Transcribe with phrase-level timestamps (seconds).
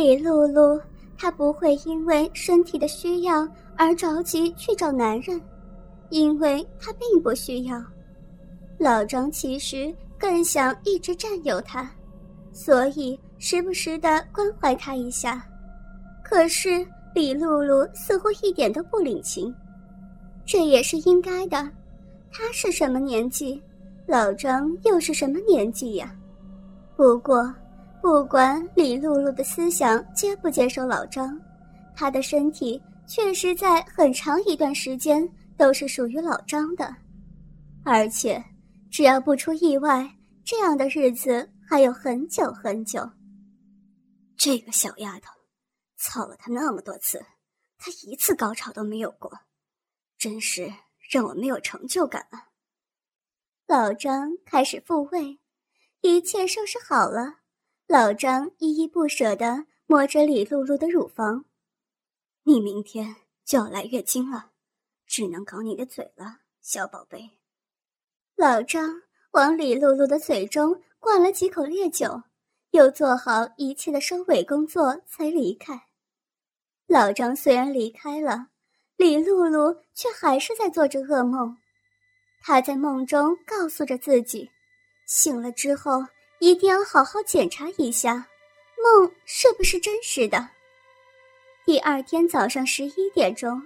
[0.00, 0.80] 李露露，
[1.18, 5.38] 她不会因为身体的需要而着急去找男人，
[6.08, 7.78] 因为她并不需要。
[8.78, 11.86] 老张其实更想一直占有她，
[12.50, 15.46] 所以时不时的关怀她一下。
[16.24, 19.54] 可是李露露似乎一点都不领情，
[20.46, 21.58] 这也是应该的。
[22.32, 23.62] 她是什么年纪，
[24.06, 26.10] 老张又是什么年纪呀？
[26.96, 27.54] 不过。
[28.00, 31.38] 不管李露露的思想接不接受老张，
[31.94, 36.96] 她的身体确实在很长一段时间都是属于老张的，
[37.84, 38.42] 而且
[38.90, 40.10] 只要不出意外，
[40.44, 43.08] 这样的日子还有很久很久。
[44.36, 45.30] 这个小丫头，
[45.98, 47.22] 操了他那么多次，
[47.76, 49.30] 他一次高潮都没有过，
[50.16, 50.72] 真是
[51.10, 52.48] 让我没有成就感啊！
[53.66, 55.38] 老张开始复位，
[56.00, 57.39] 一切收拾好了。
[57.90, 61.44] 老张依依不舍地摸着李露露的乳房，
[62.44, 64.52] 你明天就要来月经了，
[65.08, 67.30] 只能搞你的嘴了，小宝贝。
[68.36, 72.22] 老张往李露露的嘴中灌了几口烈酒，
[72.70, 75.88] 又做好一切的收尾工作才离开。
[76.86, 78.50] 老张虽然离开了，
[78.94, 81.58] 李露露却还是在做着噩梦，
[82.40, 84.48] 她在梦中告诉着自己，
[85.08, 86.06] 醒了之后。
[86.40, 88.26] 一定要好好检查一下，
[88.82, 90.48] 梦是不是真实的。
[91.66, 93.62] 第二天早上十一点钟，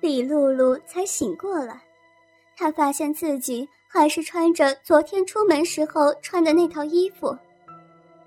[0.00, 1.82] 李露露才醒过来，
[2.56, 7.36] 她发现自己还是穿着昨天出门时候穿的那套衣服。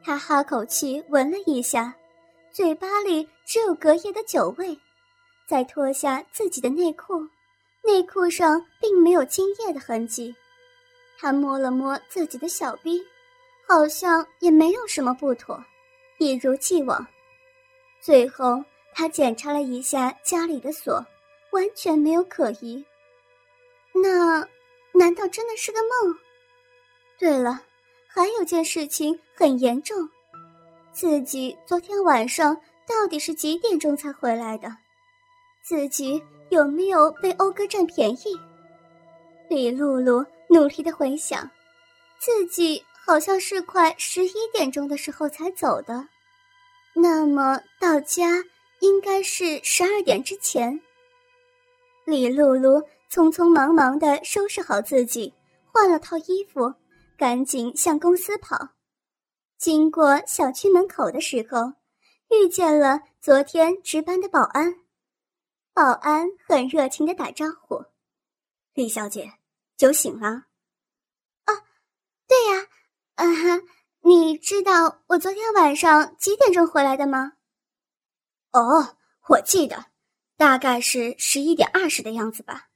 [0.04, 1.92] 她哈口气闻了一下，
[2.52, 4.78] 嘴巴里只有隔夜的酒味。
[5.50, 7.28] 再脱下自己的内裤，
[7.84, 10.36] 内裤上并没有精液的痕迹。
[11.18, 13.02] 她摸了摸自己的小臂。
[13.68, 15.62] 好像也没有什么不妥，
[16.20, 17.06] 一如既往。
[18.00, 21.06] 最后，他检查了一下家里的锁，
[21.52, 22.86] 完全没有可疑。
[23.94, 24.48] 那，
[24.94, 26.18] 难道真的是个梦？
[27.20, 27.62] 对了，
[28.08, 30.10] 还有件事情很严重，
[30.94, 32.56] 自己昨天晚上
[32.88, 34.74] 到底是几点钟才回来的？
[35.62, 38.40] 自己有没有被欧哥占便宜？
[39.50, 41.50] 李露露努力的回想，
[42.18, 42.82] 自己。
[43.08, 46.10] 好像是快十一点钟的时候才走的，
[46.94, 48.44] 那么到家
[48.82, 50.82] 应该是十二点之前。
[52.04, 56.74] 李露露匆匆忙忙地收拾好自己，换了套衣服，
[57.18, 58.72] 赶紧向公司跑。
[59.58, 61.76] 经过小区门口的时候，
[62.30, 64.82] 遇见了昨天值班的保安。
[65.74, 67.86] 保安很热情地打招呼
[68.76, 69.32] ：“李小姐，
[69.78, 70.48] 酒醒了
[71.46, 71.56] ？”“啊，
[72.28, 72.68] 对呀。”
[73.18, 73.64] 嗯哼，
[74.02, 77.34] 你知道我昨天晚上几点钟回来的吗？
[78.52, 78.96] 哦，
[79.30, 79.86] 我记得，
[80.38, 82.68] 大概是十一点二十的样子吧。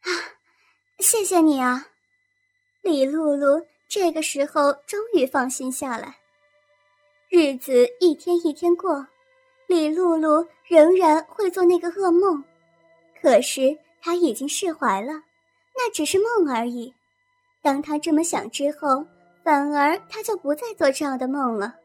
[0.00, 0.10] 啊，
[0.98, 1.86] 谢谢你啊，
[2.82, 3.64] 李露露。
[3.88, 6.16] 这个时候终于放心下来。
[7.28, 9.06] 日子一天一天过，
[9.68, 12.42] 李露露仍然会做那个噩梦，
[13.22, 15.12] 可是她已经释怀了，
[15.76, 16.92] 那只是梦而已。
[17.62, 19.06] 当她这么想之后。
[19.42, 21.76] 反而他就不再做这样的梦了，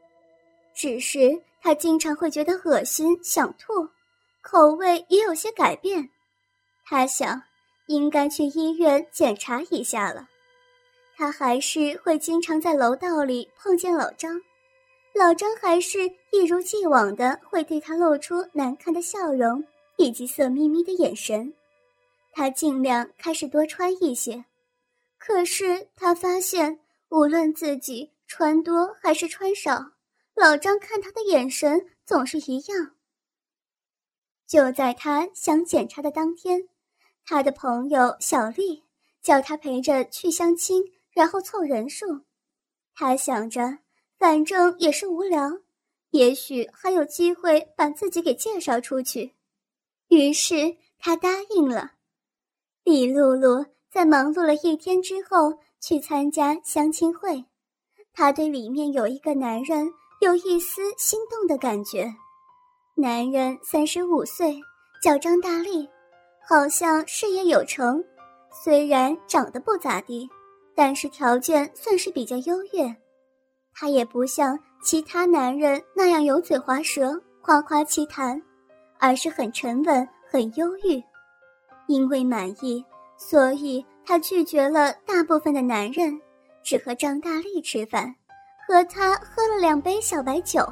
[0.74, 3.88] 只是他经常会觉得恶心、想吐，
[4.42, 6.10] 口味也有些改变。
[6.84, 7.42] 他想，
[7.86, 10.28] 应该去医院检查一下了。
[11.16, 14.42] 他还是会经常在楼道里碰见老张，
[15.14, 16.00] 老张还是
[16.30, 19.64] 一如既往的会对他露出难看的笑容
[19.96, 21.54] 以及色眯眯的眼神。
[22.32, 24.44] 他尽量开始多穿一些，
[25.18, 26.80] 可是他发现。
[27.16, 29.92] 无论自己穿多还是穿少，
[30.34, 32.94] 老张看他的眼神总是一样。
[34.46, 36.68] 就在他想检查的当天，
[37.24, 38.84] 他的朋友小丽
[39.22, 42.20] 叫他陪着去相亲，然后凑人数。
[42.94, 43.78] 他想着，
[44.18, 45.60] 反正也是无聊，
[46.10, 49.34] 也许还有机会把自己给介绍出去。
[50.08, 51.92] 于是他答应了。
[52.84, 55.60] 李露露在忙碌了一天之后。
[55.86, 57.44] 去参加相亲会，
[58.12, 59.88] 她对里面有一个男人
[60.20, 62.12] 有一丝心动的感觉。
[62.96, 64.60] 男人三十五岁，
[65.00, 65.88] 脚张大力，
[66.44, 68.02] 好像事业有成。
[68.50, 70.28] 虽然长得不咋地，
[70.74, 72.92] 但是条件算是比较优越。
[73.72, 78.42] 他也不像其他男人那样油嘴滑舌、夸夸其谈，
[78.98, 81.00] 而是很沉稳、很忧郁。
[81.86, 82.84] 因为满意，
[83.16, 83.86] 所以。
[84.06, 86.18] 她拒绝了大部分的男人，
[86.62, 88.14] 只和张大力吃饭，
[88.66, 90.64] 和他喝了两杯小白酒。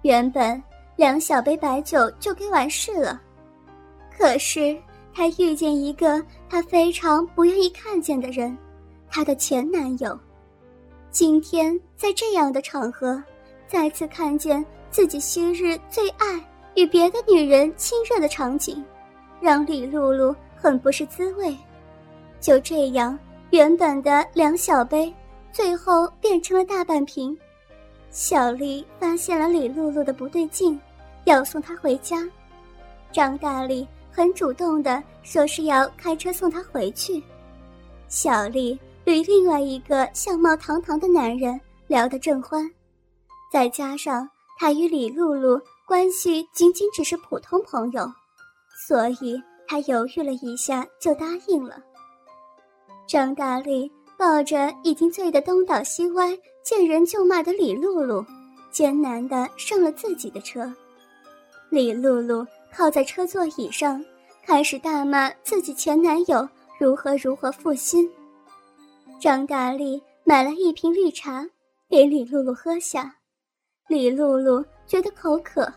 [0.00, 0.60] 原本
[0.96, 3.20] 两小杯白酒就该完事了，
[4.16, 4.74] 可是
[5.12, 8.56] 她遇见一个她非常不愿意看见的人，
[9.10, 10.18] 她的前男友。
[11.10, 13.22] 今天在这样的场合，
[13.68, 16.42] 再次看见自己昔日最爱
[16.74, 18.82] 与别的女人亲热的场景，
[19.40, 21.54] 让李露露很不是滋味。
[22.44, 23.18] 就这样，
[23.52, 25.10] 原本的两小杯，
[25.50, 27.34] 最后变成了大半瓶。
[28.10, 30.78] 小丽发现了李露露的不对劲，
[31.24, 32.28] 要送她回家。
[33.10, 37.22] 张大力很主动的说是要开车送她回去。
[38.08, 38.78] 小丽。
[39.06, 42.66] 与另外一个相貌堂堂的男人聊得正欢，
[43.52, 44.26] 再加上
[44.58, 48.10] 他与李露露关系仅仅只是普通朋友，
[48.88, 49.38] 所以
[49.68, 51.76] 他犹豫了一下就答应了。
[53.06, 58.24] 张大力抱着已经醉得东倒西歪、见人就骂的李露露，
[58.70, 60.72] 艰难地上了自己的车。
[61.70, 64.02] 李露露靠在车座椅上，
[64.44, 66.48] 开始大骂自己前男友
[66.78, 68.10] 如何如何负心。
[69.20, 71.46] 张大力买了一瓶绿茶，
[71.88, 73.16] 给李露露喝下。
[73.88, 75.70] 李露露觉得口渴，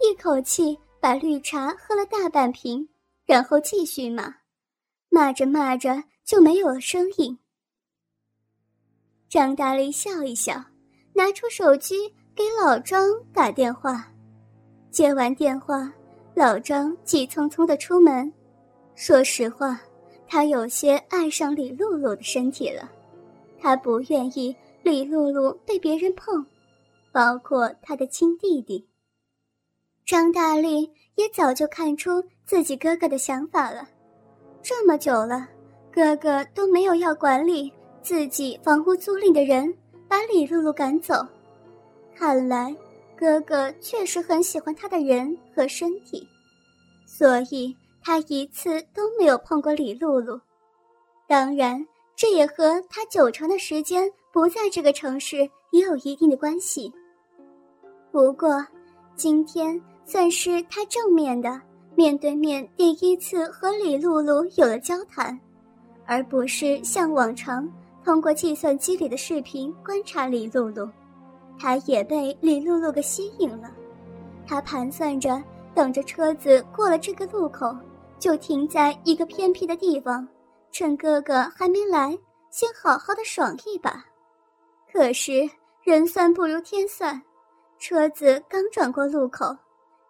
[0.00, 2.86] 一口气把绿茶喝了大半瓶，
[3.24, 4.34] 然后继续骂，
[5.08, 7.38] 骂着骂着就没有了声音。
[9.30, 10.62] 张大力笑一笑，
[11.14, 14.12] 拿出手机给老张打电话。
[14.90, 15.90] 接完电话，
[16.34, 18.30] 老张急匆匆的出门。
[18.94, 19.80] 说实话。
[20.30, 22.86] 他有些爱上李露露的身体了，
[23.58, 26.44] 他不愿意李露露被别人碰，
[27.10, 28.86] 包括他的亲弟弟。
[30.04, 33.88] 张大力也早就看出自己哥哥的想法了，
[34.62, 35.48] 这么久了，
[35.92, 39.74] 哥哥都没有要管理自己房屋租赁的人，
[40.06, 41.14] 把李露露赶走，
[42.14, 42.74] 看来
[43.16, 46.26] 哥哥确实很喜欢他的人和身体，
[47.06, 47.76] 所以。
[48.00, 50.40] 他一次都没有碰过李露露，
[51.26, 51.84] 当然，
[52.16, 55.38] 这也和他九成的时间不在这个城市
[55.72, 56.90] 也有一定的关系。
[58.10, 58.64] 不过，
[59.14, 61.60] 今天算是他正面的
[61.94, 65.38] 面对面第一次和李露露有了交谈，
[66.08, 67.70] 而不是像往常
[68.02, 70.88] 通过计算机里的视频观察李露露。
[71.58, 73.70] 他也被李露露给吸引了，
[74.46, 75.42] 他盘算着
[75.74, 77.76] 等着车子过了这个路口。
[78.18, 80.26] 就停在一个偏僻的地方，
[80.72, 82.18] 趁哥哥还没来，
[82.50, 84.04] 先好好的爽一把。
[84.92, 85.48] 可是
[85.84, 87.22] 人算不如天算，
[87.78, 89.56] 车子刚转过路口，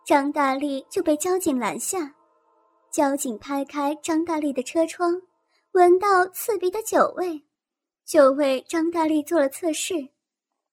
[0.07, 2.11] 张大力就被交警拦下。
[2.91, 5.21] 交警拍开张大力的车窗，
[5.73, 7.43] 闻到刺鼻的酒味，
[8.05, 10.09] 就为张大力做了测试。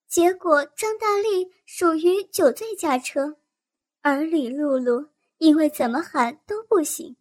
[0.08, 3.36] 结果张大力属于酒醉驾车，
[4.02, 5.08] 而李露露
[5.40, 7.16] 因为怎么喊都不醒。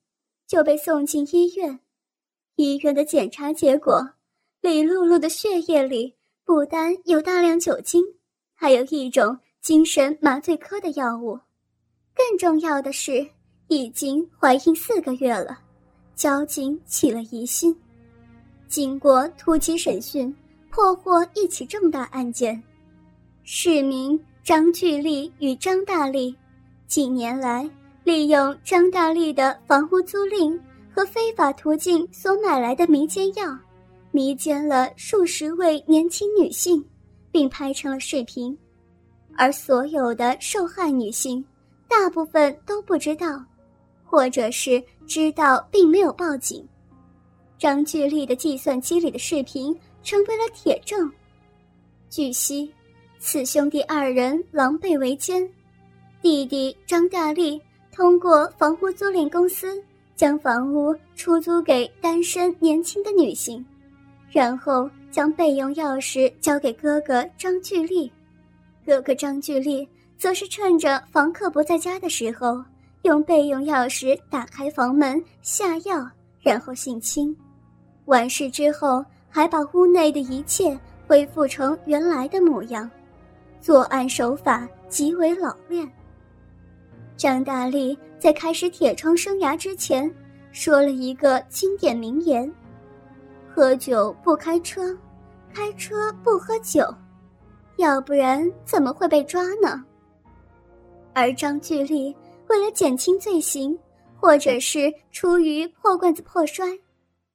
[0.46, 1.80] 就被送进医院，
[2.56, 4.10] 医院的检查结果，
[4.60, 8.04] 李露露的血液里不单有大量酒精，
[8.54, 11.40] 还有一种精神麻醉科的药物。
[12.14, 13.26] 更重要的是，
[13.68, 15.63] 已经怀孕四个月了。
[16.14, 17.76] 交警起了疑心，
[18.68, 20.34] 经过突击审讯，
[20.70, 22.62] 破获一起重大案件：
[23.42, 26.34] 市民张巨丽与张大力，
[26.86, 27.68] 几年来。
[28.04, 30.60] 利用张大力的房屋租赁
[30.92, 33.58] 和非法途径所买来的迷奸药，
[34.10, 36.84] 迷奸了数十位年轻女性，
[37.32, 38.54] 并拍成了视频。
[39.38, 41.42] 而所有的受害女性，
[41.88, 43.42] 大部分都不知道，
[44.14, 46.64] 或者是知道并没有报警。
[47.58, 51.10] 张巨丽的计算机里的视频成为了铁证。
[52.08, 52.72] 据悉，
[53.18, 55.44] 此兄弟二人狼狈为奸，
[56.22, 57.60] 弟弟张大力。
[57.90, 59.82] 通过房屋租赁公司
[60.14, 63.66] 将房屋出租给单身年轻的女性，
[64.30, 68.12] 然后将备用钥匙交给哥哥张巨丽。
[68.86, 72.62] 哥哥张巨丽则是趁着房客不在家的时候，
[73.04, 76.08] 用备用钥匙打开房门下药，
[76.40, 77.36] 然后性侵。
[78.06, 82.90] 完事之后，还把屋内的一切恢复成原来的模样，
[83.60, 85.86] 作案手法极为老练。
[87.14, 90.10] 张大力在开始铁窗生涯之前，
[90.50, 92.50] 说了一个经典名言
[93.54, 94.96] ：“喝酒不开车，
[95.52, 96.82] 开车不喝酒，
[97.76, 99.84] 要不然怎么会被抓呢？”
[101.12, 102.16] 而张巨力
[102.54, 103.76] 为了减轻罪行，
[104.16, 106.78] 或者是出于破罐子破摔，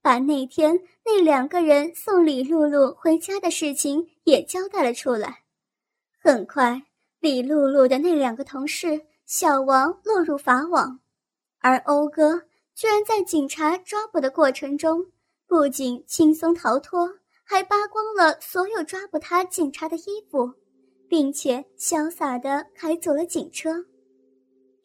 [0.01, 5.43] 把那天那两个人送李露露回家的事情也交代了出来。
[6.23, 6.83] 很快。
[7.19, 11.01] 李露露的那两个同事小王落入法网，
[11.59, 15.07] 而欧哥居然在警察抓捕的过程中，
[15.45, 20.53] 不仅轻松逃脱，还扒光了所有抓捕他警察的衣服，
[21.09, 23.83] 并且潇洒的开走了警车。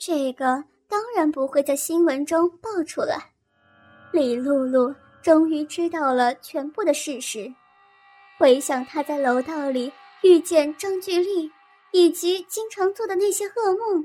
[0.06, 3.16] 这个当然不会在新闻中爆出来。
[4.12, 7.50] 李露露终于知道了全部的事实，
[8.38, 9.90] 回想她在楼道里
[10.22, 11.50] 遇见张巨丽。
[11.96, 14.04] 以及经常做的那些噩梦，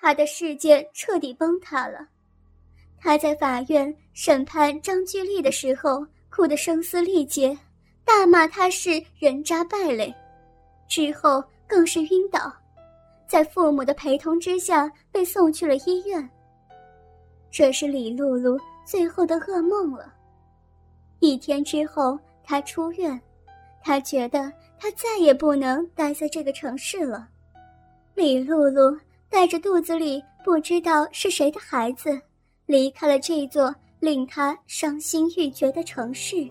[0.00, 2.08] 他的世界彻底崩塌了。
[2.98, 7.54] 他在法院审判张巨丽的时候，哭得声嘶力竭，
[8.06, 10.14] 大骂他是人渣败类，
[10.88, 12.50] 之后更是晕倒，
[13.30, 16.28] 在父母的陪同之下被送去了医院。
[17.48, 20.12] 这是李露露最后的噩梦了。
[21.20, 23.20] 一天之后，她出院，
[23.84, 24.52] 她觉得。
[24.82, 27.28] 她再也不能待在这个城市了。
[28.14, 32.18] 李露露带着肚子里不知道是谁的孩子，
[32.64, 36.48] 离开了这座令她伤心欲绝的城市。